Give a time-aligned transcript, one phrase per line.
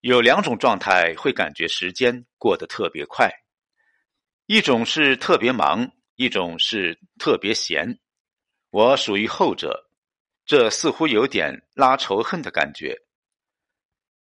[0.00, 3.28] 有两种状态会感觉时间过得特别快，
[4.46, 7.98] 一种是特别忙，一种是特别闲。
[8.70, 9.90] 我属于后者，
[10.46, 12.96] 这似乎有点拉仇恨的感觉。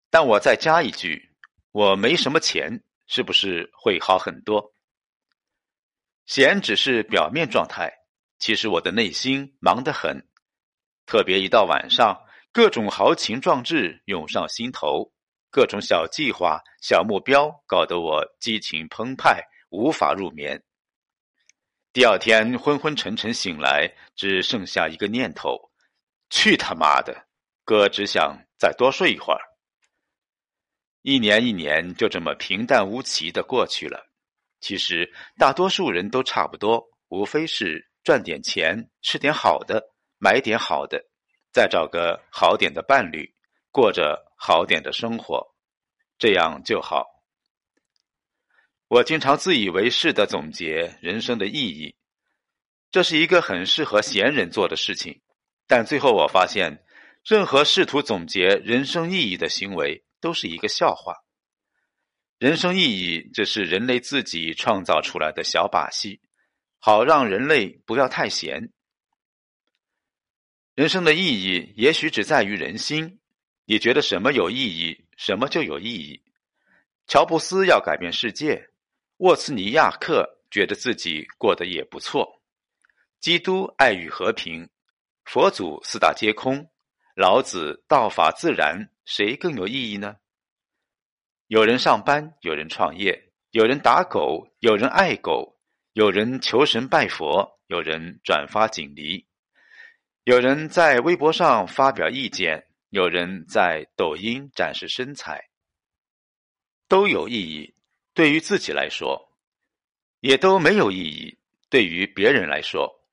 [0.09, 1.31] 但我再加一句，
[1.73, 4.73] 我没什么钱，是不是会好很多？
[6.25, 7.93] 闲只是表面状态，
[8.39, 10.27] 其实我的内心忙得很，
[11.05, 15.13] 特别一到晚上，各种豪情壮志涌上心头。
[15.57, 20.63] 各种小计划、小目标搞得我激情澎湃，无法入眠。
[21.95, 25.59] 第二天昏昏沉沉醒来，只剩下一个念头：
[26.29, 27.27] 去他妈的！
[27.65, 29.41] 哥只想再多睡一会儿。
[31.01, 34.07] 一年一年就这么平淡无奇的过去了。
[34.61, 39.83] 其实大多数人都差不多，无非是赚点钱，吃点好的，
[40.19, 41.03] 买点好的，
[41.51, 43.35] 再找个好点的伴侣，
[43.71, 44.23] 过着。
[44.39, 45.56] 好点的生活，
[46.19, 47.05] 这样就好。
[48.89, 51.97] 我经常自以为是的总结人生的意义，
[52.91, 55.21] 这是一个很适合闲人做的事情。
[55.67, 56.85] 但最后我发现，
[57.25, 61.15] 任何试图总结人生意义的行为都是一个笑话。
[62.39, 66.21] 人生意义只是人类自己创造出来的小把戏，
[66.79, 68.71] 好让人类不要太闲。
[70.75, 73.19] 人生的意义也许只在于人心。
[73.65, 76.23] 你觉得什么有意义，什么就有意义。
[77.07, 78.71] 乔布斯要改变世界，
[79.19, 82.43] 沃茨尼亚克觉得自己过得也不错。
[83.21, 84.69] 基督爱与和平，
[85.25, 86.71] 佛祖四大皆空，
[87.15, 90.17] 老子道法自然，谁更有意义呢？
[91.47, 95.57] 有人上班，有人创业，有人打狗，有人爱狗，
[95.93, 99.27] 有人求神拜佛，有人转发锦鲤，
[100.25, 102.67] 有人在微博上发表意见。
[102.91, 105.51] 有人在抖音展示身材，
[106.89, 107.75] 都有意义。
[108.15, 109.37] 对于自己来说，
[110.21, 111.39] 也都没有意义。
[111.69, 113.05] 对于别人来说，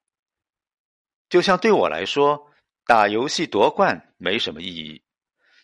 [1.27, 2.51] 就像对我来说，
[2.85, 5.03] 打游戏夺冠没什么意义，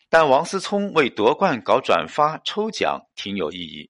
[0.10, 3.90] 但王思聪为夺冠搞转发抽奖挺有意义。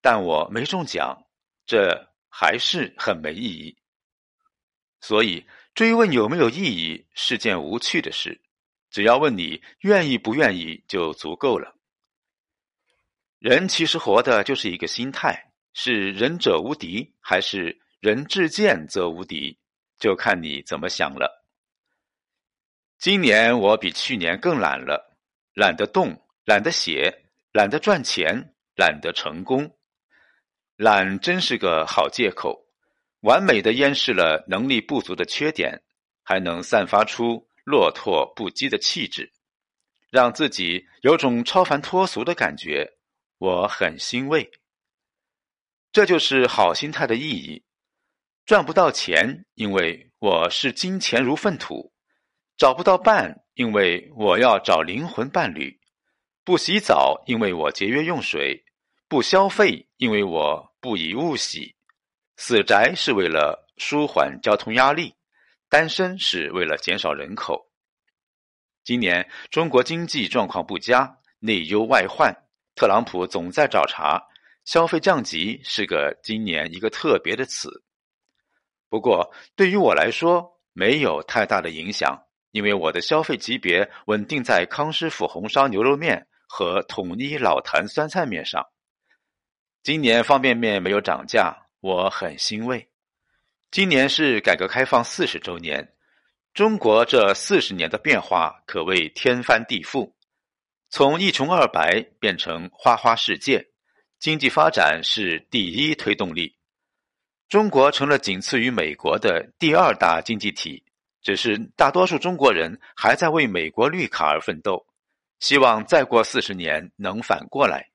[0.00, 1.26] 但我没中奖，
[1.66, 3.76] 这还是很没意义。
[5.00, 5.44] 所以，
[5.74, 8.40] 追问有没有意义是件无趣的事。
[8.92, 11.74] 只要问你愿意不愿意就足够了。
[13.38, 19.58] 人其实活的就是一个心态，是仁者无敌还是人至贱则无敌，
[19.98, 21.42] 就看你怎么想了。
[22.98, 25.16] 今年我比去年更懒了，
[25.54, 29.76] 懒得动，懒得写，懒得赚钱，懒得成功。
[30.76, 32.66] 懒真是个好借口，
[33.20, 35.82] 完美的掩饰了能力不足的缺点，
[36.22, 37.48] 还能散发出。
[37.64, 39.32] 落拓不羁的气质，
[40.10, 42.98] 让自己有种超凡脱俗的感觉，
[43.38, 44.50] 我很欣慰。
[45.92, 47.64] 这就是好心态的意义。
[48.44, 51.92] 赚不到钱，因为我视金钱如粪土；
[52.56, 55.78] 找不到伴，因为我要找灵魂伴侣；
[56.42, 58.64] 不洗澡，因为我节约用水；
[59.06, 61.76] 不消费，因为我不以物喜；
[62.36, 65.14] 死宅是为了舒缓交通压力。
[65.72, 67.70] 单身是为了减少人口。
[68.84, 72.30] 今年中国经济状况不佳，内忧外患，
[72.74, 74.22] 特朗普总在找茬。
[74.66, 77.82] 消费降级是个今年一个特别的词。
[78.90, 88.62] 不过对于我来说没有太大的影响，因为我的消费级别稳定在康师傅红烧牛肉面和统一老坛酸菜面上。
[89.82, 92.91] 今年方便面没有涨价，我很欣慰。
[93.72, 95.94] 今年是改革开放四十周年，
[96.52, 100.12] 中国这四十年的变化可谓天翻地覆，
[100.90, 103.66] 从一穷二白变成花花世界，
[104.18, 106.54] 经济发展是第一推动力，
[107.48, 110.84] 中国成了仅次于美国的第二大经济体。
[111.22, 114.84] 只是大多数中国人还在为美国绿卡而奋斗，
[115.40, 117.88] 希望再过四十年能反过来。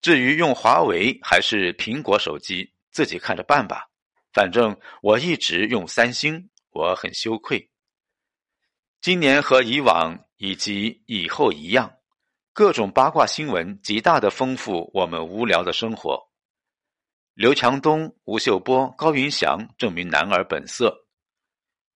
[0.00, 3.89] 至于用华为还是苹果手机，自己看着办吧。
[4.32, 7.70] 反正我一直用三星，我很羞愧。
[9.00, 11.92] 今年和以往以及以后一样，
[12.52, 16.28] 各种八卦新闻极大的丰富我们无聊的生活。
[17.34, 20.90] 刘强东、吴秀波、高云翔证明男儿本色；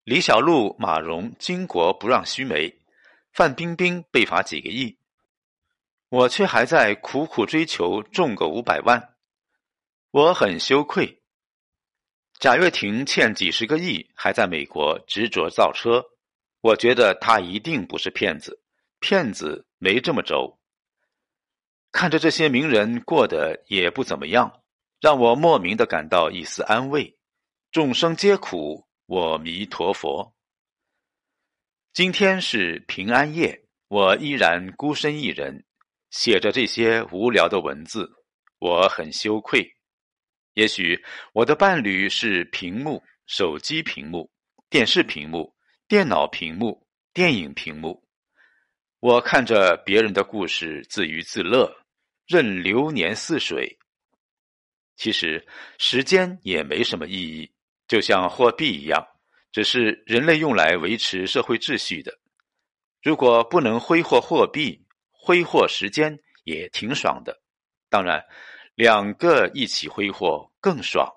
[0.02, 2.70] 李小璐、马蓉巾帼不让须眉；
[3.32, 4.98] 范冰冰被罚几个亿，
[6.08, 9.14] 我却还在苦苦追求中个五百万，
[10.10, 11.22] 我很羞愧。
[12.44, 16.04] 贾跃亭欠几十个亿，还在美国执着造车。
[16.60, 18.60] 我觉得他一定不是骗子，
[19.00, 20.58] 骗子没这么轴。
[21.90, 24.60] 看着这些名人过得也不怎么样，
[25.00, 27.16] 让我莫名的感到一丝安慰。
[27.72, 30.34] 众生皆苦，我弥陀佛。
[31.94, 35.64] 今天是平安夜，我依然孤身一人，
[36.10, 38.12] 写着这些无聊的文字，
[38.58, 39.73] 我很羞愧。
[40.54, 44.30] 也许我的伴侣是屏幕、手机屏幕、
[44.70, 45.54] 电视屏幕、
[45.86, 48.02] 电脑屏幕、电影屏幕。
[49.00, 51.70] 我看着别人的故事，自娱自乐，
[52.26, 53.76] 任流年似水。
[54.96, 55.44] 其实
[55.78, 57.50] 时间也没什么意义。
[57.86, 59.06] 就像货币一样，
[59.52, 62.16] 只是人类用来维持社会秩序的。
[63.02, 64.80] 如果不能挥霍货币，
[65.10, 67.42] 挥霍时间也挺爽的。
[67.90, 68.24] 当然，
[68.74, 71.10] 两个一起挥霍更爽。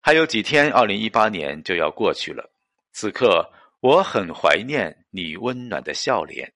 [0.00, 2.50] 还有几天，二零一八年就要过去了。
[2.92, 3.48] 此刻，
[3.80, 6.52] 我很怀念你温暖的笑脸。